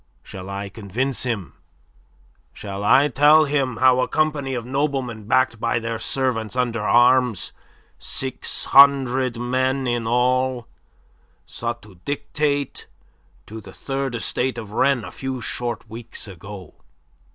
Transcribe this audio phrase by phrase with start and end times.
[0.23, 1.53] Shall I convince him?
[2.53, 7.53] Shall I tell him how a company of noblemen backed by their servants under arms
[7.99, 10.65] six hundred men in all
[11.45, 12.87] sought to dictate
[13.45, 16.73] to the Third Estate of Rennes a few short weeks ago?